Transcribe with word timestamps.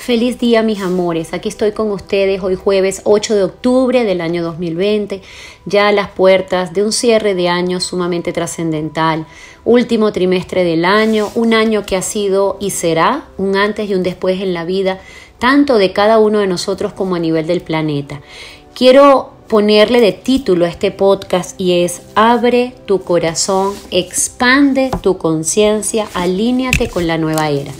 Feliz 0.00 0.38
día 0.38 0.62
mis 0.62 0.80
amores, 0.80 1.34
aquí 1.34 1.50
estoy 1.50 1.72
con 1.72 1.90
ustedes 1.90 2.42
hoy 2.42 2.54
jueves 2.54 3.02
8 3.04 3.34
de 3.34 3.44
octubre 3.44 4.02
del 4.02 4.22
año 4.22 4.42
2020, 4.42 5.20
ya 5.66 5.88
a 5.88 5.92
las 5.92 6.08
puertas 6.08 6.72
de 6.72 6.82
un 6.82 6.90
cierre 6.90 7.34
de 7.34 7.50
año 7.50 7.80
sumamente 7.80 8.32
trascendental, 8.32 9.26
último 9.66 10.10
trimestre 10.10 10.64
del 10.64 10.86
año, 10.86 11.30
un 11.34 11.52
año 11.52 11.84
que 11.84 11.96
ha 11.96 12.02
sido 12.02 12.56
y 12.60 12.70
será 12.70 13.26
un 13.36 13.56
antes 13.56 13.90
y 13.90 13.94
un 13.94 14.02
después 14.02 14.40
en 14.40 14.54
la 14.54 14.64
vida, 14.64 15.00
tanto 15.38 15.76
de 15.76 15.92
cada 15.92 16.18
uno 16.18 16.38
de 16.38 16.46
nosotros 16.46 16.94
como 16.94 17.16
a 17.16 17.18
nivel 17.18 17.46
del 17.46 17.60
planeta. 17.60 18.22
Quiero 18.74 19.32
ponerle 19.48 20.00
de 20.00 20.12
título 20.12 20.64
a 20.64 20.70
este 20.70 20.92
podcast 20.92 21.60
y 21.60 21.82
es 21.82 22.00
Abre 22.14 22.72
tu 22.86 23.02
corazón, 23.02 23.74
expande 23.90 24.90
tu 25.02 25.18
conciencia, 25.18 26.08
alíñate 26.14 26.88
con 26.88 27.06
la 27.06 27.18
nueva 27.18 27.50
era. 27.50 27.72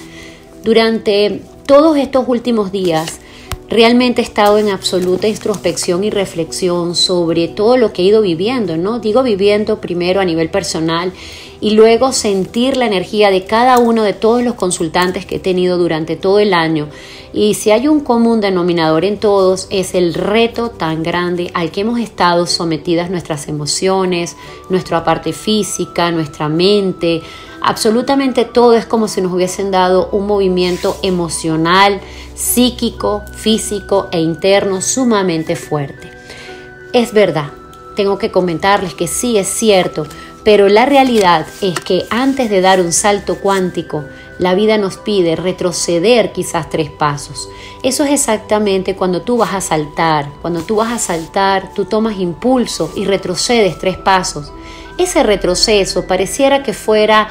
Durante 0.62 1.41
todos 1.71 1.96
estos 1.98 2.25
últimos 2.27 2.73
días 2.73 3.21
realmente 3.68 4.21
he 4.21 4.25
estado 4.25 4.58
en 4.58 4.71
absoluta 4.71 5.29
introspección 5.29 6.03
y 6.03 6.11
reflexión 6.11 6.96
sobre 6.96 7.46
todo 7.46 7.77
lo 7.77 7.93
que 7.93 8.03
he 8.03 8.07
ido 8.07 8.22
viviendo, 8.22 8.77
¿no? 8.77 8.99
Digo 8.99 9.22
viviendo 9.22 9.80
primero 9.80 10.21
a 10.21 10.25
nivel 10.25 10.50
personal 10.50 11.13
y 11.61 11.71
luego 11.71 12.13
sentir 12.13 12.77
la 12.77 12.86
energía 12.86 13.30
de 13.30 13.44
cada 13.44 13.79
uno 13.79 14.03
de 14.03 14.14
todos 14.14 14.43
los 14.43 14.54
consultantes 14.54 15.27
que 15.27 15.36
he 15.36 15.39
tenido 15.39 15.79
durante 15.79 16.17
todo 16.17 16.41
el 16.41 16.54
año. 16.54 16.89
Y 17.32 17.54
si 17.54 17.71
hay 17.71 17.86
un 17.86 18.00
común 18.00 18.41
denominador 18.41 19.05
en 19.05 19.18
todos 19.18 19.68
es 19.71 19.94
el 19.94 20.14
reto 20.14 20.71
tan 20.71 21.05
grande 21.05 21.52
al 21.55 21.71
que 21.71 21.82
hemos 21.82 22.00
estado 22.00 22.46
sometidas 22.46 23.11
nuestras 23.11 23.46
emociones, 23.46 24.35
nuestra 24.71 25.05
parte 25.05 25.32
física, 25.32 26.11
nuestra 26.11 26.49
mente, 26.49 27.22
Absolutamente 27.63 28.45
todo 28.45 28.75
es 28.75 28.87
como 28.87 29.07
si 29.07 29.21
nos 29.21 29.32
hubiesen 29.32 29.71
dado 29.71 30.09
un 30.13 30.27
movimiento 30.27 30.96
emocional, 31.03 32.00
psíquico, 32.34 33.23
físico 33.34 34.09
e 34.12 34.20
interno 34.20 34.81
sumamente 34.81 35.56
fuerte. 35.56 36.11
Es 36.92 37.12
verdad, 37.12 37.50
tengo 37.97 38.19
que 38.19 38.30
comentarles 38.30 38.94
que 38.94 39.06
sí 39.06 39.36
es 39.36 39.47
cierto, 39.47 40.06
pero 40.42 40.69
la 40.69 40.86
realidad 40.86 41.47
es 41.61 41.78
que 41.80 42.06
antes 42.08 42.48
de 42.48 42.62
dar 42.62 42.80
un 42.80 42.92
salto 42.92 43.36
cuántico, 43.36 44.05
la 44.39 44.55
vida 44.55 44.78
nos 44.78 44.97
pide 44.97 45.36
retroceder 45.36 46.33
quizás 46.33 46.70
tres 46.70 46.91
pasos. 46.91 47.50
Eso 47.83 48.05
es 48.05 48.12
exactamente 48.12 48.97
cuando 48.97 49.20
tú 49.20 49.36
vas 49.36 49.52
a 49.52 49.61
saltar. 49.61 50.30
Cuando 50.41 50.62
tú 50.62 50.77
vas 50.77 50.92
a 50.92 50.98
saltar, 50.98 51.74
tú 51.74 51.84
tomas 51.84 52.19
impulso 52.19 52.91
y 52.97 53.05
retrocedes 53.05 53.78
tres 53.78 53.98
pasos 53.98 54.50
ese 55.02 55.22
retroceso 55.22 56.06
pareciera 56.06 56.62
que 56.62 56.72
fuera 56.72 57.28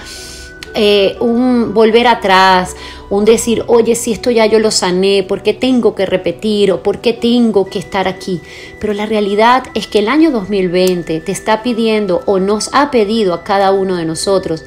eh, 0.76 1.18
un 1.20 1.74
volver 1.74 2.06
atrás, 2.08 2.76
un 3.10 3.26
decir, 3.26 3.64
oye, 3.68 3.96
si 3.96 4.12
esto 4.12 4.30
ya 4.30 4.46
yo 4.46 4.60
lo 4.60 4.70
sané, 4.70 5.24
¿por 5.24 5.42
qué 5.42 5.54
tengo 5.54 5.96
que 5.96 6.06
repetir 6.06 6.72
o 6.72 6.84
por 6.84 7.00
qué 7.00 7.14
tengo 7.14 7.70
que 7.70 7.80
estar 7.80 8.08
aquí? 8.08 8.40
Pero 8.80 8.94
la 8.94 9.08
realidad 9.08 9.64
es 9.74 9.88
que 9.88 10.00
el 10.00 10.08
año 10.08 10.30
2020 10.30 11.22
te 11.22 11.32
está 11.32 11.64
pidiendo 11.64 12.22
o 12.28 12.40
nos 12.40 12.70
ha 12.74 12.92
pedido 12.92 13.34
a 13.34 13.44
cada 13.44 13.72
uno 13.72 13.96
de 13.96 14.06
nosotros 14.06 14.64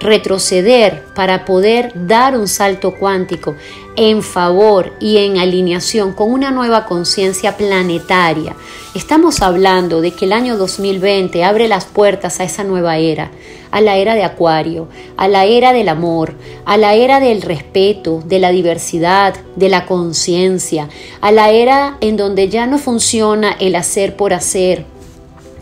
retroceder 0.00 1.04
para 1.14 1.44
poder 1.44 1.92
dar 1.94 2.36
un 2.36 2.48
salto 2.48 2.94
cuántico 2.94 3.56
en 3.96 4.22
favor 4.22 4.92
y 5.00 5.18
en 5.18 5.38
alineación 5.38 6.12
con 6.12 6.30
una 6.30 6.50
nueva 6.50 6.86
conciencia 6.86 7.56
planetaria. 7.56 8.54
Estamos 8.94 9.42
hablando 9.42 10.00
de 10.00 10.12
que 10.12 10.24
el 10.24 10.32
año 10.32 10.56
2020 10.56 11.42
abre 11.44 11.68
las 11.68 11.84
puertas 11.84 12.40
a 12.40 12.44
esa 12.44 12.64
nueva 12.64 12.98
era, 12.98 13.30
a 13.70 13.80
la 13.80 13.96
era 13.96 14.14
de 14.14 14.24
Acuario, 14.24 14.88
a 15.16 15.28
la 15.28 15.44
era 15.44 15.72
del 15.72 15.88
amor, 15.88 16.34
a 16.64 16.76
la 16.76 16.94
era 16.94 17.20
del 17.20 17.42
respeto, 17.42 18.22
de 18.24 18.38
la 18.38 18.50
diversidad, 18.50 19.34
de 19.56 19.68
la 19.68 19.84
conciencia, 19.84 20.88
a 21.20 21.32
la 21.32 21.50
era 21.50 21.98
en 22.00 22.16
donde 22.16 22.48
ya 22.48 22.66
no 22.66 22.78
funciona 22.78 23.56
el 23.58 23.74
hacer 23.74 24.16
por 24.16 24.32
hacer, 24.32 24.86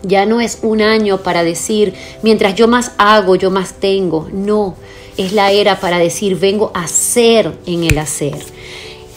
ya 0.06 0.26
no 0.26 0.40
es 0.40 0.60
un 0.62 0.82
año 0.82 1.19
para 1.19 1.44
decir, 1.44 1.94
mientras 2.22 2.54
yo 2.54 2.69
más 2.69 2.92
hago, 2.98 3.34
yo 3.36 3.50
más 3.50 3.75
tengo. 3.75 4.28
No, 4.32 4.76
es 5.16 5.32
la 5.32 5.50
era 5.50 5.81
para 5.81 5.98
decir, 5.98 6.38
vengo 6.38 6.70
a 6.75 6.86
ser 6.88 7.53
en 7.66 7.84
el 7.84 7.98
hacer. 7.98 8.36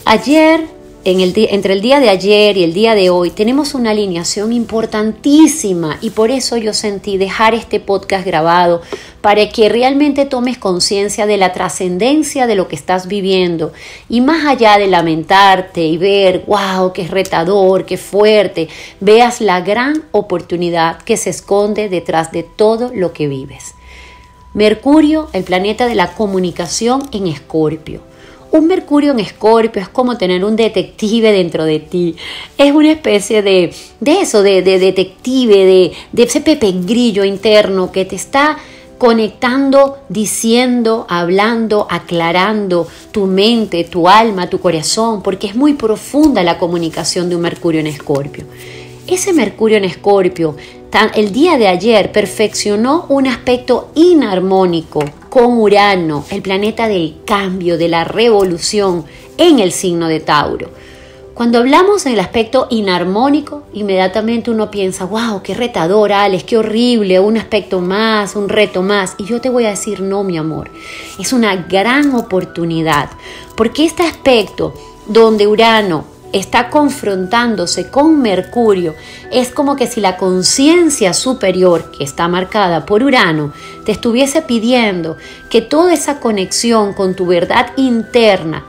Ayer 0.04 0.79
entre 1.04 1.72
el 1.72 1.80
día 1.80 1.98
de 1.98 2.10
ayer 2.10 2.58
y 2.58 2.64
el 2.64 2.74
día 2.74 2.94
de 2.94 3.08
hoy 3.08 3.30
tenemos 3.30 3.74
una 3.74 3.92
alineación 3.92 4.52
importantísima 4.52 5.98
y 6.02 6.10
por 6.10 6.30
eso 6.30 6.58
yo 6.58 6.74
sentí 6.74 7.16
dejar 7.16 7.54
este 7.54 7.80
podcast 7.80 8.26
grabado 8.26 8.82
para 9.22 9.48
que 9.48 9.70
realmente 9.70 10.26
tomes 10.26 10.58
conciencia 10.58 11.26
de 11.26 11.38
la 11.38 11.52
trascendencia 11.52 12.46
de 12.46 12.54
lo 12.54 12.68
que 12.68 12.76
estás 12.76 13.06
viviendo 13.06 13.72
y 14.10 14.20
más 14.20 14.46
allá 14.46 14.76
de 14.76 14.88
lamentarte 14.88 15.82
y 15.82 15.96
ver, 15.96 16.44
wow, 16.46 16.92
qué 16.92 17.08
retador, 17.08 17.86
qué 17.86 17.96
fuerte, 17.96 18.68
veas 19.00 19.40
la 19.40 19.62
gran 19.62 20.04
oportunidad 20.12 20.98
que 20.98 21.16
se 21.16 21.30
esconde 21.30 21.88
detrás 21.88 22.30
de 22.30 22.42
todo 22.42 22.90
lo 22.94 23.14
que 23.14 23.26
vives. 23.26 23.74
Mercurio, 24.52 25.28
el 25.32 25.44
planeta 25.44 25.86
de 25.86 25.94
la 25.94 26.12
comunicación 26.12 27.08
en 27.12 27.28
Escorpio. 27.28 28.09
Un 28.52 28.66
Mercurio 28.66 29.12
en 29.12 29.20
Escorpio 29.20 29.80
es 29.80 29.88
como 29.88 30.18
tener 30.18 30.44
un 30.44 30.56
detective 30.56 31.32
dentro 31.32 31.64
de 31.64 31.78
ti. 31.78 32.16
Es 32.58 32.72
una 32.72 32.90
especie 32.90 33.42
de, 33.42 33.72
de 34.00 34.20
eso, 34.20 34.42
de, 34.42 34.62
detective, 34.62 35.64
de, 35.64 35.92
de 36.10 36.22
ese 36.22 36.40
pepe 36.40 36.72
grillo 36.72 37.24
interno 37.24 37.92
que 37.92 38.04
te 38.04 38.16
está 38.16 38.58
conectando, 38.98 39.98
diciendo, 40.08 41.06
hablando, 41.08 41.86
aclarando 41.88 42.86
tu 43.12 43.26
mente, 43.26 43.84
tu 43.84 44.08
alma, 44.08 44.50
tu 44.50 44.60
corazón, 44.60 45.22
porque 45.22 45.46
es 45.46 45.54
muy 45.54 45.74
profunda 45.74 46.42
la 46.42 46.58
comunicación 46.58 47.28
de 47.30 47.36
un 47.36 47.42
Mercurio 47.42 47.80
en 47.80 47.86
Escorpio. 47.86 48.44
Ese 49.06 49.32
Mercurio 49.32 49.78
en 49.78 49.84
Escorpio, 49.84 50.56
el 51.14 51.32
día 51.32 51.56
de 51.56 51.68
ayer, 51.68 52.10
perfeccionó 52.12 53.06
un 53.08 53.26
aspecto 53.26 53.90
inarmónico 53.94 55.04
con 55.28 55.58
Urano, 55.58 56.24
el 56.30 56.42
planeta 56.42 56.88
del 56.88 57.16
cambio, 57.24 57.78
de 57.78 57.88
la 57.88 58.04
revolución 58.04 59.04
en 59.38 59.60
el 59.60 59.72
signo 59.72 60.08
de 60.08 60.20
Tauro. 60.20 60.68
Cuando 61.32 61.58
hablamos 61.58 62.04
en 62.04 62.14
el 62.14 62.20
aspecto 62.20 62.66
inarmónico, 62.70 63.62
inmediatamente 63.72 64.50
uno 64.50 64.70
piensa, 64.70 65.06
wow, 65.06 65.40
qué 65.42 65.54
retador, 65.54 66.12
Alex, 66.12 66.44
qué 66.44 66.58
horrible, 66.58 67.18
un 67.20 67.38
aspecto 67.38 67.80
más, 67.80 68.36
un 68.36 68.48
reto 68.48 68.82
más. 68.82 69.14
Y 69.16 69.24
yo 69.24 69.40
te 69.40 69.48
voy 69.48 69.64
a 69.64 69.70
decir, 69.70 70.00
no, 70.00 70.22
mi 70.22 70.36
amor, 70.36 70.70
es 71.18 71.32
una 71.32 71.56
gran 71.56 72.14
oportunidad, 72.14 73.10
porque 73.56 73.86
este 73.86 74.02
aspecto 74.02 74.74
donde 75.06 75.46
Urano 75.46 76.04
está 76.32 76.70
confrontándose 76.70 77.90
con 77.90 78.20
Mercurio, 78.20 78.94
es 79.30 79.50
como 79.50 79.76
que 79.76 79.86
si 79.86 80.00
la 80.00 80.16
conciencia 80.16 81.12
superior 81.12 81.90
que 81.90 82.04
está 82.04 82.28
marcada 82.28 82.86
por 82.86 83.02
Urano 83.02 83.52
te 83.84 83.92
estuviese 83.92 84.42
pidiendo 84.42 85.16
que 85.48 85.60
toda 85.60 85.92
esa 85.92 86.20
conexión 86.20 86.92
con 86.94 87.14
tu 87.14 87.26
verdad 87.26 87.72
interna 87.76 88.64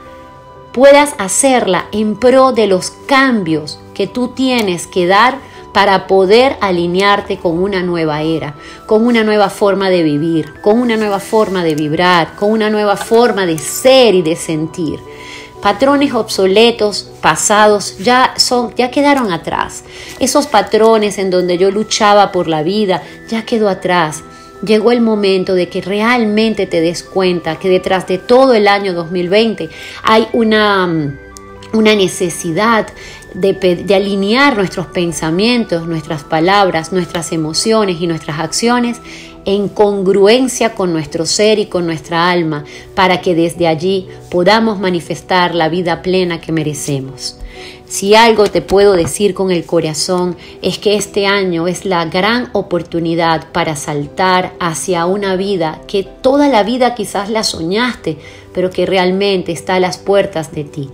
puedas 0.72 1.14
hacerla 1.18 1.86
en 1.92 2.16
pro 2.18 2.52
de 2.52 2.66
los 2.66 2.90
cambios 3.06 3.78
que 3.94 4.06
tú 4.06 4.28
tienes 4.28 4.86
que 4.86 5.06
dar 5.06 5.38
para 5.72 6.06
poder 6.06 6.56
alinearte 6.60 7.38
con 7.38 7.58
una 7.58 7.82
nueva 7.82 8.22
era, 8.22 8.54
con 8.86 9.06
una 9.06 9.24
nueva 9.24 9.48
forma 9.48 9.88
de 9.88 10.02
vivir, 10.02 10.60
con 10.60 10.78
una 10.78 10.96
nueva 10.96 11.18
forma 11.18 11.64
de 11.64 11.74
vibrar, 11.74 12.34
con 12.36 12.50
una 12.50 12.68
nueva 12.68 12.96
forma 12.96 13.46
de 13.46 13.58
ser 13.58 14.14
y 14.14 14.22
de 14.22 14.36
sentir. 14.36 15.00
Patrones 15.62 16.12
obsoletos, 16.12 17.08
pasados, 17.20 17.96
ya 17.98 18.34
son, 18.36 18.74
ya 18.74 18.90
quedaron 18.90 19.30
atrás. 19.30 19.84
Esos 20.18 20.48
patrones 20.48 21.18
en 21.18 21.30
donde 21.30 21.56
yo 21.56 21.70
luchaba 21.70 22.32
por 22.32 22.48
la 22.48 22.64
vida, 22.64 23.00
ya 23.28 23.44
quedó 23.44 23.68
atrás. 23.68 24.24
Llegó 24.66 24.90
el 24.90 25.00
momento 25.00 25.54
de 25.54 25.68
que 25.68 25.80
realmente 25.80 26.66
te 26.66 26.80
des 26.80 27.04
cuenta 27.04 27.60
que 27.60 27.68
detrás 27.68 28.08
de 28.08 28.18
todo 28.18 28.54
el 28.54 28.66
año 28.66 28.92
2020 28.92 29.70
hay 30.02 30.26
una, 30.32 31.16
una 31.72 31.94
necesidad 31.94 32.88
de, 33.34 33.52
de, 33.52 33.94
alinear 33.94 34.56
nuestros 34.56 34.86
pensamientos, 34.86 35.86
nuestras 35.86 36.24
palabras, 36.24 36.92
nuestras 36.92 37.32
emociones 37.32 38.00
y 38.00 38.06
nuestras 38.08 38.40
acciones 38.40 39.00
en 39.44 39.68
congruencia 39.68 40.74
con 40.74 40.92
nuestro 40.92 41.26
ser 41.26 41.58
y 41.58 41.66
con 41.66 41.86
nuestra 41.86 42.30
alma, 42.30 42.64
para 42.94 43.20
que 43.20 43.34
desde 43.34 43.66
allí 43.66 44.08
podamos 44.30 44.78
manifestar 44.78 45.54
la 45.54 45.68
vida 45.68 46.02
plena 46.02 46.40
que 46.40 46.52
merecemos. 46.52 47.38
Si 47.86 48.14
algo 48.14 48.46
te 48.46 48.62
puedo 48.62 48.94
decir 48.94 49.34
con 49.34 49.50
el 49.50 49.66
corazón 49.66 50.36
es 50.62 50.78
que 50.78 50.94
este 50.94 51.26
año 51.26 51.68
es 51.68 51.84
la 51.84 52.06
gran 52.06 52.48
oportunidad 52.54 53.52
para 53.52 53.76
saltar 53.76 54.54
hacia 54.60 55.04
una 55.04 55.36
vida 55.36 55.82
que 55.86 56.02
toda 56.02 56.48
la 56.48 56.62
vida 56.62 56.94
quizás 56.94 57.28
la 57.28 57.44
soñaste, 57.44 58.16
pero 58.54 58.70
que 58.70 58.86
realmente 58.86 59.52
está 59.52 59.74
a 59.74 59.80
las 59.80 59.98
puertas 59.98 60.52
de 60.52 60.64
ti. 60.64 60.90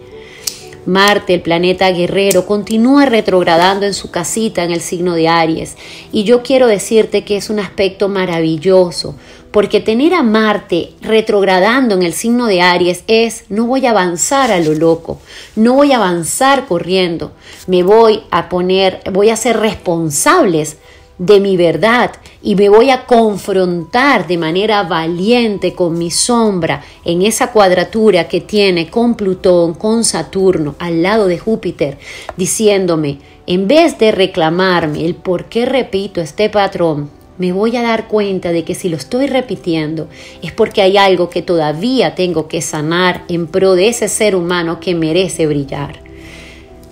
Marte, 0.88 1.34
el 1.34 1.42
planeta 1.42 1.90
guerrero, 1.90 2.46
continúa 2.46 3.04
retrogradando 3.04 3.84
en 3.84 3.92
su 3.92 4.10
casita 4.10 4.64
en 4.64 4.70
el 4.70 4.80
signo 4.80 5.14
de 5.14 5.28
Aries. 5.28 5.76
Y 6.12 6.24
yo 6.24 6.42
quiero 6.42 6.66
decirte 6.66 7.24
que 7.24 7.36
es 7.36 7.50
un 7.50 7.60
aspecto 7.60 8.08
maravilloso, 8.08 9.14
porque 9.50 9.80
tener 9.80 10.14
a 10.14 10.22
Marte 10.22 10.94
retrogradando 11.02 11.94
en 11.94 12.02
el 12.02 12.14
signo 12.14 12.46
de 12.46 12.62
Aries 12.62 13.04
es 13.06 13.44
no 13.50 13.66
voy 13.66 13.84
a 13.84 13.90
avanzar 13.90 14.50
a 14.50 14.60
lo 14.60 14.72
loco, 14.72 15.20
no 15.56 15.74
voy 15.74 15.92
a 15.92 15.96
avanzar 15.96 16.66
corriendo, 16.66 17.32
me 17.66 17.82
voy 17.82 18.22
a 18.30 18.48
poner, 18.48 19.02
voy 19.12 19.28
a 19.28 19.36
ser 19.36 19.58
responsables 19.58 20.78
de 21.18 21.38
mi 21.38 21.58
verdad 21.58 22.12
y 22.42 22.54
me 22.54 22.68
voy 22.68 22.90
a 22.90 23.04
confrontar 23.06 24.26
de 24.26 24.38
manera 24.38 24.82
valiente 24.84 25.74
con 25.74 25.98
mi 25.98 26.10
sombra 26.10 26.82
en 27.04 27.22
esa 27.22 27.50
cuadratura 27.50 28.28
que 28.28 28.40
tiene 28.40 28.88
con 28.88 29.14
Plutón, 29.14 29.74
con 29.74 30.04
Saturno, 30.04 30.76
al 30.78 31.02
lado 31.02 31.26
de 31.26 31.38
Júpiter, 31.38 31.98
diciéndome, 32.36 33.18
en 33.46 33.66
vez 33.66 33.98
de 33.98 34.12
reclamarme 34.12 35.04
el 35.04 35.14
por 35.14 35.46
qué 35.46 35.66
repito 35.66 36.20
este 36.20 36.50
patrón, 36.50 37.10
me 37.38 37.52
voy 37.52 37.76
a 37.76 37.82
dar 37.82 38.08
cuenta 38.08 38.50
de 38.50 38.64
que 38.64 38.74
si 38.74 38.88
lo 38.88 38.96
estoy 38.96 39.28
repitiendo 39.28 40.08
es 40.42 40.52
porque 40.52 40.82
hay 40.82 40.96
algo 40.96 41.30
que 41.30 41.40
todavía 41.40 42.14
tengo 42.14 42.48
que 42.48 42.60
sanar 42.60 43.24
en 43.28 43.46
pro 43.46 43.74
de 43.74 43.88
ese 43.88 44.08
ser 44.08 44.34
humano 44.34 44.80
que 44.80 44.94
merece 44.94 45.46
brillar. 45.46 46.07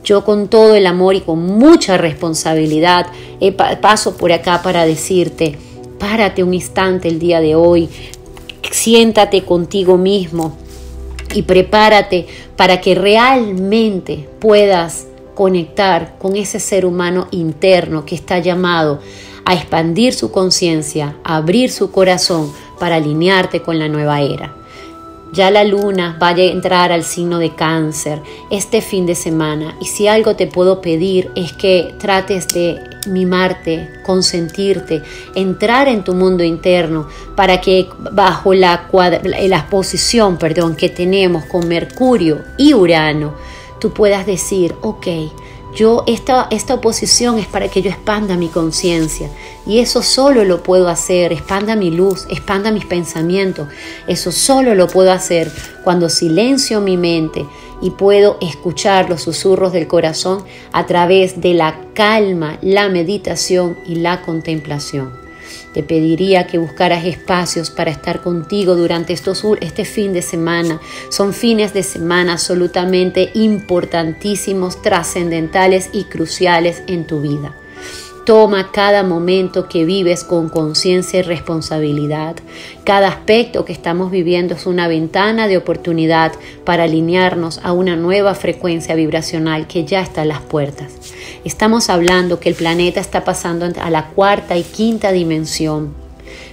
Yo 0.07 0.25
con 0.25 0.47
todo 0.47 0.77
el 0.77 0.87
amor 0.87 1.17
y 1.17 1.21
con 1.21 1.41
mucha 1.59 1.99
responsabilidad 1.99 3.09
paso 3.81 4.17
por 4.17 4.31
acá 4.31 4.63
para 4.63 4.87
decirte, 4.87 5.59
párate 5.99 6.45
un 6.45 6.55
instante 6.55 7.09
el 7.09 7.19
día 7.19 7.41
de 7.41 7.57
hoy, 7.57 7.89
siéntate 8.71 9.43
contigo 9.43 9.99
mismo 9.99 10.57
y 11.35 11.43
prepárate 11.43 12.29
para 12.57 12.81
que 12.81 12.95
realmente 12.95 14.29
puedas 14.39 15.09
conectar 15.35 16.15
con 16.21 16.37
ese 16.37 16.61
ser 16.61 16.87
humano 16.87 17.27
interno 17.33 18.05
que 18.05 18.15
está 18.15 18.39
llamado 18.39 19.01
a 19.45 19.55
expandir 19.55 20.15
su 20.15 20.31
conciencia, 20.31 21.17
abrir 21.25 21.73
su 21.73 21.91
corazón 21.91 22.53
para 22.79 22.97
alinearte 22.97 23.61
con 23.61 23.81
la 23.81 23.89
nueva 23.89 24.21
era. 24.21 24.55
Ya 25.33 25.51
la 25.51 25.65
luna 25.65 26.17
va 26.23 26.29
a 26.29 26.39
entrar 26.39 26.93
al 26.93 27.03
signo 27.03 27.39
de 27.39 27.55
cáncer 27.55 28.23
este 28.51 28.81
fin 28.81 29.07
de 29.07 29.15
semana 29.15 29.77
y 29.81 29.87
si 29.87 30.07
algo 30.09 30.37
te 30.37 30.47
puedo 30.47 30.81
pedir 30.81 31.31
es 31.35 31.53
que 31.53 31.95
trates 31.99 32.49
de 32.49 32.81
mimarte, 33.09 33.91
consentirte, 34.05 35.03
entrar 35.35 35.89
en 35.89 36.05
tu 36.05 36.15
mundo 36.15 36.45
interno 36.45 37.09
para 37.35 37.61
que 37.61 37.89
bajo 38.13 38.55
la, 38.55 38.89
la 38.93 39.67
posición 39.69 40.37
perdón, 40.37 40.77
que 40.77 40.89
tenemos 40.89 41.45
con 41.47 41.67
Mercurio 41.69 42.43
y 42.57 42.75
Urano, 42.75 43.35
tú 43.81 43.93
puedas 43.93 44.27
decir, 44.27 44.75
ok, 44.83 45.07
yo, 45.77 46.05
esta, 46.07 46.49
esta 46.51 46.75
oposición 46.75 47.39
es 47.39 47.47
para 47.47 47.69
que 47.69 47.83
yo 47.83 47.91
expanda 47.91 48.37
mi 48.37 48.49
conciencia 48.49 49.31
y 49.67 49.81
eso 49.81 50.03
solo 50.03 50.43
lo 50.45 50.63
puedo 50.63 50.89
hacer, 50.89 51.33
expanda 51.33 51.77
mi 51.77 51.91
luz, 51.91 52.27
expanda 52.31 52.73
mis 52.73 52.87
pensamientos. 52.87 53.69
Eso 54.07 54.33
solo 54.33 54.75
lo 54.75 54.89
puedo 54.89 55.13
hacer 55.13 55.53
cuando 55.85 56.09
silencio 56.09 56.81
mi 56.81 56.97
mente 56.97 57.45
y 57.83 57.91
puedo 57.91 58.39
escuchar 58.41 59.11
los 59.11 59.23
susurros 59.23 59.75
del 59.75 59.87
corazón 59.87 60.45
a 60.73 60.87
través 60.87 61.43
de 61.43 61.53
la 61.53 61.79
calma, 61.93 62.59
la 62.63 62.89
meditación 62.89 63.77
y 63.87 63.97
la 63.97 64.23
contemplación. 64.23 65.26
Te 65.73 65.83
pediría 65.83 66.47
que 66.47 66.59
buscaras 66.59 67.05
espacios 67.05 67.71
para 67.71 67.91
estar 67.91 68.23
contigo 68.23 68.75
durante 68.77 69.13
estos, 69.13 69.45
este 69.61 69.85
fin 69.85 70.13
de 70.13 70.23
semana. 70.23 70.81
Son 71.09 71.33
fines 71.33 71.75
de 71.75 71.83
semana 71.83 72.35
absolutamente 72.35 73.31
importantísimos, 73.35 74.83
trascendentales 74.83 75.91
y 75.93 76.05
cruciales 76.05 76.83
en 76.87 77.07
tu 77.07 77.21
vida. 77.21 77.55
Toma 78.27 78.73
cada 78.73 79.05
momento 79.05 79.69
que 79.69 79.85
vives 79.85 80.25
con 80.25 80.49
conciencia 80.49 81.21
y 81.21 81.23
responsabilidad. 81.23 82.35
Cada 82.83 83.07
aspecto 83.07 83.65
que 83.65 83.73
estamos 83.73 84.11
viviendo 84.11 84.57
es 84.57 84.67
una 84.67 84.89
ventana 84.89 85.47
de 85.47 85.57
oportunidad 85.57 86.33
para 86.65 86.83
alinearnos 86.83 87.61
a 87.63 87.71
una 87.71 87.95
nueva 87.95 88.35
frecuencia 88.35 88.97
vibracional 88.97 89.69
que 89.69 89.85
ya 89.85 90.01
está 90.01 90.23
a 90.23 90.25
las 90.25 90.41
puertas. 90.41 90.93
Estamos 91.45 91.89
hablando 91.89 92.41
que 92.41 92.49
el 92.49 92.57
planeta 92.57 92.99
está 92.99 93.23
pasando 93.23 93.69
a 93.81 93.91
la 93.91 94.09
cuarta 94.09 94.57
y 94.57 94.65
quinta 94.65 95.13
dimensión 95.13 96.06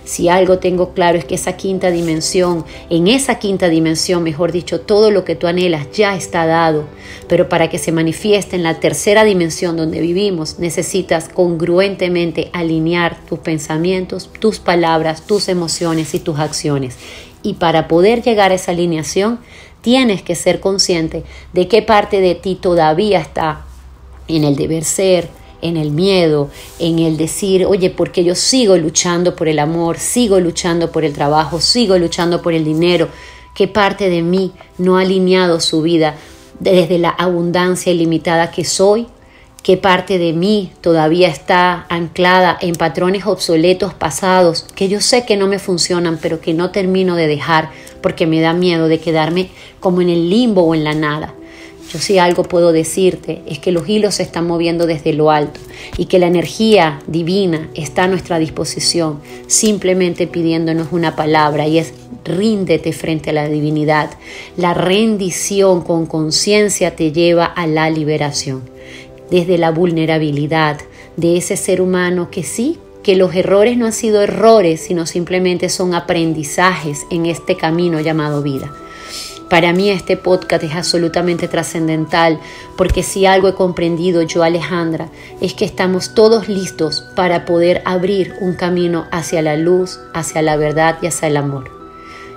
si 0.05 0.27
algo 0.27 0.59
tengo 0.59 0.94
claro 0.94 1.17
es 1.17 1.25
que 1.25 1.35
esa 1.35 1.53
quinta 1.53 1.89
dimensión, 1.89 2.65
en 2.89 3.07
esa 3.07 3.39
quinta 3.39 3.69
dimensión, 3.69 4.23
mejor 4.23 4.51
dicho, 4.51 4.81
todo 4.81 5.11
lo 5.11 5.23
que 5.23 5.35
tú 5.35 5.47
anhelas 5.47 5.91
ya 5.91 6.15
está 6.15 6.45
dado. 6.45 6.85
Pero 7.27 7.47
para 7.47 7.69
que 7.69 7.79
se 7.79 7.91
manifieste 7.91 8.55
en 8.55 8.63
la 8.63 8.79
tercera 8.79 9.23
dimensión 9.23 9.77
donde 9.77 10.01
vivimos, 10.01 10.59
necesitas 10.59 11.29
congruentemente 11.29 12.50
alinear 12.53 13.17
tus 13.25 13.39
pensamientos, 13.39 14.29
tus 14.39 14.59
palabras, 14.59 15.25
tus 15.25 15.47
emociones 15.47 16.13
y 16.13 16.19
tus 16.19 16.39
acciones. 16.39 16.97
Y 17.41 17.53
para 17.55 17.88
poder 17.88 18.21
llegar 18.21 18.51
a 18.51 18.55
esa 18.55 18.71
alineación, 18.71 19.39
tienes 19.81 20.21
que 20.21 20.35
ser 20.35 20.59
consciente 20.59 21.23
de 21.53 21.67
qué 21.67 21.81
parte 21.81 22.21
de 22.21 22.35
ti 22.35 22.55
todavía 22.55 23.19
está 23.19 23.65
en 24.27 24.44
el 24.44 24.55
deber 24.55 24.83
ser, 24.83 25.29
en 25.63 25.77
el 25.77 25.92
miedo, 25.92 26.50
en 26.77 27.00
el 27.00 27.18
decir, 27.18 27.65
oye, 27.65 27.89
porque 27.89 28.24
yo 28.24 28.36
sigo 28.36 28.77
luchando 28.77 29.36
por 29.36 29.48
el 29.48 29.60
amor, 29.60 29.98
sigo 29.98 30.39
luchando 30.39 30.92
por 30.92 31.06
el 31.06 31.13
trabajo, 31.13 31.60
sigo 31.60 31.98
luchando 31.98 32.42
por 32.42 32.54
el 32.54 32.63
dinero, 32.63 33.07
qué 33.56 33.68
parte 33.68 34.10
de 34.10 34.21
mí 34.21 34.51
no 34.77 34.98
ha 34.98 35.01
alineado 35.01 35.60
su 35.60 35.81
vida 35.81 36.15
desde 36.60 36.98
la 36.98 37.10
abundancia 37.10 37.92
ilimitada 37.92 38.51
que 38.51 38.63
soy, 38.65 39.07
qué 39.63 39.77
parte 39.77 40.18
de 40.18 40.33
mí 40.33 40.71
todavía 40.81 41.30
está 41.30 41.86
anclada 41.89 42.57
en 42.60 42.75
patrones 42.75 43.25
obsoletos 43.25 43.94
pasados 43.94 44.65
que 44.75 44.89
yo 44.89 45.00
sé 45.00 45.25
que 45.25 45.38
no 45.38 45.48
me 45.48 45.60
funcionan, 45.60 46.19
pero 46.21 46.42
que 46.42 46.54
no 46.54 46.71
termino 46.71 47.15
de 47.15 47.27
dejar 47.27 47.71
porque 48.01 48.27
me 48.27 48.42
da 48.42 48.54
miedo 48.54 48.88
de 48.88 49.00
quedarme 49.00 49.50
como 49.80 50.01
en 50.01 50.10
el 50.10 50.30
limbo 50.30 50.63
o 50.63 50.75
en 50.75 50.83
la 50.83 50.94
nada. 50.94 51.33
Yo 51.93 51.99
sí 51.99 52.17
algo 52.17 52.41
puedo 52.41 52.71
decirte, 52.71 53.43
es 53.45 53.59
que 53.59 53.71
los 53.71 53.87
hilos 53.87 54.15
se 54.15 54.23
están 54.23 54.47
moviendo 54.47 54.87
desde 54.87 55.13
lo 55.13 55.29
alto 55.29 55.59
y 55.95 56.05
que 56.05 56.17
la 56.17 56.25
energía 56.25 56.99
divina 57.05 57.69
está 57.75 58.05
a 58.05 58.07
nuestra 58.07 58.39
disposición, 58.39 59.19
simplemente 59.45 60.25
pidiéndonos 60.25 60.87
una 60.91 61.15
palabra 61.15 61.67
y 61.67 61.77
es 61.77 61.93
ríndete 62.25 62.93
frente 62.93 63.29
a 63.29 63.33
la 63.33 63.47
divinidad. 63.47 64.09
La 64.57 64.73
rendición 64.73 65.83
con 65.83 66.07
conciencia 66.07 66.95
te 66.95 67.11
lleva 67.11 67.45
a 67.45 67.67
la 67.67 67.91
liberación, 67.91 68.63
desde 69.29 69.59
la 69.59 69.69
vulnerabilidad 69.69 70.79
de 71.15 71.37
ese 71.37 71.57
ser 71.57 71.79
humano 71.79 72.31
que 72.31 72.41
sí, 72.41 72.79
que 73.03 73.15
los 73.15 73.35
errores 73.35 73.77
no 73.77 73.85
han 73.85 73.93
sido 73.93 74.23
errores, 74.23 74.81
sino 74.81 75.05
simplemente 75.05 75.69
son 75.69 75.93
aprendizajes 75.93 77.01
en 77.11 77.27
este 77.27 77.55
camino 77.55 77.99
llamado 77.99 78.41
vida. 78.41 78.73
Para 79.53 79.71
mí 79.71 79.91
este 79.91 80.17
podcast 80.17 80.63
es 80.63 80.73
absolutamente 80.73 81.47
trascendental 81.47 82.39
porque 82.75 83.03
si 83.03 83.27
algo 83.27 83.48
he 83.48 83.53
comprendido 83.53 84.24
yo, 84.24 84.41
Alejandra, 84.41 85.12
es 85.41 85.53
que 85.53 85.63
estamos 85.63 86.15
todos 86.15 86.50
listos 86.50 87.03
para 87.15 87.45
poder 87.45 87.83
abrir 87.86 88.33
un 88.41 88.55
camino 88.55 89.05
hacia 89.12 89.43
la 89.43 89.55
luz, 89.55 90.00
hacia 90.15 90.41
la 90.41 90.55
verdad 90.55 90.98
y 91.03 91.05
hacia 91.05 91.27
el 91.27 91.38
amor. 91.38 91.69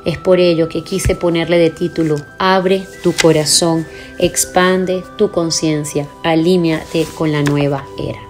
Es 0.04 0.18
por 0.18 0.40
ello 0.40 0.68
que 0.68 0.84
quise 0.84 1.14
ponerle 1.14 1.56
de 1.56 1.70
título, 1.70 2.16
Abre 2.38 2.86
tu 3.02 3.14
corazón, 3.14 3.86
expande 4.18 5.02
tu 5.16 5.30
conciencia, 5.30 6.06
alímiate 6.22 7.06
con 7.16 7.32
la 7.32 7.42
nueva 7.42 7.86
era. 7.98 8.20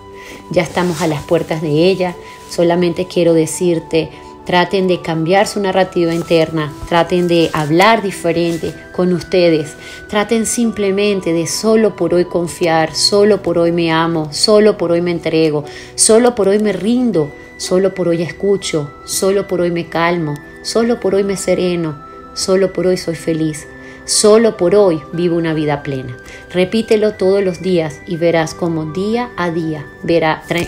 Ya 0.53 0.63
estamos 0.63 1.03
a 1.03 1.09
las 1.09 1.25
puertas 1.25 1.61
de 1.61 1.89
ella, 1.89 2.15
solamente 2.51 3.09
quiero 3.09 3.35
decirte, 3.35 4.11
traten 4.47 4.87
de 4.87 5.03
cambiar 5.03 5.47
su 5.47 5.61
narrativa 5.61 6.15
interna, 6.15 6.73
traten 6.89 7.29
de 7.29 7.51
hablar 7.53 8.01
diferente 8.01 8.73
con 8.93 9.13
ustedes, 9.13 9.75
traten 10.09 10.47
simplemente 10.47 11.33
de 11.33 11.47
solo 11.47 11.97
por 11.97 12.15
hoy 12.15 12.25
confiar, 12.25 12.95
solo 12.95 13.43
por 13.43 13.59
hoy 13.59 13.73
me 13.73 13.91
amo, 13.91 14.33
solo 14.33 14.79
por 14.79 14.93
hoy 14.93 15.03
me 15.03 15.11
entrego, 15.11 15.65
solo 15.97 16.35
por 16.35 16.49
hoy 16.49 16.61
me 16.61 16.73
rindo, 16.73 17.33
solo 17.57 17.93
por 17.93 18.09
hoy 18.09 18.23
escucho, 18.23 18.95
solo 19.05 19.49
por 19.49 19.61
hoy 19.61 19.73
me 19.73 19.89
calmo, 19.89 20.35
solo 20.63 21.01
por 21.01 21.17
hoy 21.17 21.25
me 21.25 21.37
sereno, 21.37 21.99
solo 22.35 22.73
por 22.73 22.87
hoy 22.87 22.97
soy 22.97 23.17
feliz. 23.17 23.67
Solo 24.07 24.57
por 24.57 24.77
hoy 24.77 25.03
vivo 25.13 25.35
una 25.35 25.53
vida 25.53 25.83
plena. 25.83 26.17
Repítelo 26.53 27.15
todos 27.15 27.43
los 27.43 27.61
días 27.61 28.01
y 28.07 28.17
verás 28.17 28.55
como 28.55 28.93
día 28.93 29.31
a 29.37 29.51
día 29.51 29.85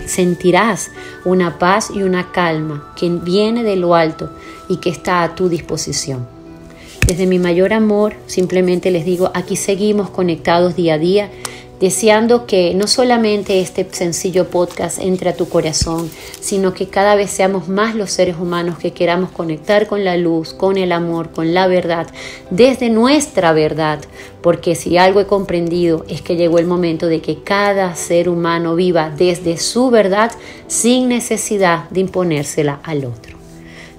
sentirás 0.07 0.91
una 1.23 1.57
paz 1.57 1.89
y 1.89 2.03
una 2.03 2.33
calma 2.33 2.93
que 2.97 3.07
viene 3.09 3.63
de 3.63 3.77
lo 3.77 3.95
alto 3.95 4.29
y 4.67 4.77
que 4.77 4.89
está 4.89 5.23
a 5.23 5.35
tu 5.35 5.47
disposición. 5.47 6.27
Desde 7.07 7.27
mi 7.27 7.39
mayor 7.39 7.71
amor, 7.71 8.13
simplemente 8.27 8.91
les 8.91 9.05
digo, 9.05 9.31
aquí 9.33 9.55
seguimos 9.55 10.09
conectados 10.09 10.75
día 10.75 10.95
a 10.95 10.97
día 10.97 11.31
deseando 11.79 12.45
que 12.45 12.73
no 12.73 12.87
solamente 12.87 13.61
este 13.61 13.87
sencillo 13.91 14.49
podcast 14.49 14.99
entre 14.99 15.29
a 15.29 15.35
tu 15.35 15.47
corazón, 15.47 16.09
sino 16.39 16.73
que 16.73 16.87
cada 16.87 17.15
vez 17.15 17.29
seamos 17.29 17.67
más 17.67 17.95
los 17.95 18.11
seres 18.11 18.35
humanos 18.37 18.77
que 18.77 18.91
queramos 18.91 19.31
conectar 19.31 19.87
con 19.87 20.03
la 20.03 20.17
luz, 20.17 20.53
con 20.53 20.77
el 20.77 20.91
amor, 20.91 21.31
con 21.31 21.53
la 21.53 21.67
verdad, 21.67 22.07
desde 22.49 22.89
nuestra 22.89 23.53
verdad, 23.53 23.99
porque 24.41 24.75
si 24.75 24.97
algo 24.97 25.21
he 25.21 25.25
comprendido 25.25 26.05
es 26.09 26.21
que 26.21 26.35
llegó 26.35 26.59
el 26.59 26.67
momento 26.67 27.07
de 27.07 27.21
que 27.21 27.43
cada 27.43 27.95
ser 27.95 28.29
humano 28.29 28.75
viva 28.75 29.09
desde 29.09 29.57
su 29.57 29.89
verdad 29.89 30.31
sin 30.67 31.07
necesidad 31.07 31.89
de 31.89 32.01
imponérsela 32.01 32.79
al 32.83 33.05
otro. 33.05 33.39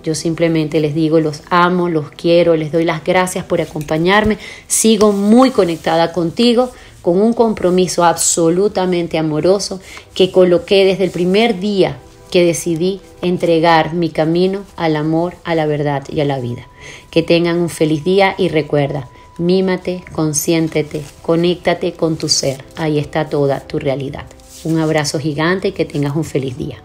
Yo 0.03 0.15
simplemente 0.15 0.81
les 0.81 0.95
digo, 0.95 1.21
los 1.21 1.43
amo, 1.51 1.91
los 1.91 2.11
quiero, 2.11 2.57
les 2.57 2.73
doy 2.73 2.85
las 2.85 3.05
gracias 3.05 3.45
por 3.45 3.61
acompañarme. 3.61 4.39
Sigo 4.67 5.13
muy 5.13 5.51
conectada 5.51 6.13
contigo 6.13 6.71
con 7.03 7.21
un 7.21 7.33
compromiso 7.33 8.05
absolutamente 8.05 9.19
amoroso 9.19 9.81
que 10.15 10.31
coloqué 10.31 10.85
desde 10.85 11.05
el 11.05 11.11
primer 11.11 11.61
día 11.61 11.99
que 12.31 12.45
decidí 12.45 13.01
entregar 13.23 13.93
mi 13.93 14.11
camino 14.11 14.63
al 14.77 14.97
amor, 14.97 15.35
a 15.45 15.55
la 15.55 15.67
verdad 15.67 16.05
y 16.09 16.21
a 16.21 16.25
la 16.25 16.39
vida. 16.39 16.67
Que 17.11 17.23
tengan 17.23 17.59
un 17.59 17.69
feliz 17.69 18.05
día 18.05 18.35
y 18.39 18.49
recuerda, 18.49 19.09
mímate, 19.39 20.05
consiéntete, 20.13 21.03
conéctate 21.23 21.93
con 21.95 22.17
tu 22.17 22.29
ser. 22.29 22.65
Ahí 22.77 22.99
está 22.99 23.29
toda 23.29 23.61
tu 23.61 23.79
realidad. 23.79 24.27
Un 24.65 24.79
abrazo 24.79 25.19
gigante 25.19 25.69
y 25.69 25.73
que 25.73 25.85
tengas 25.85 26.15
un 26.15 26.25
feliz 26.25 26.57
día. 26.57 26.83